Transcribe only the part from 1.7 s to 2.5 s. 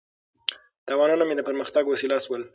وسیله شول.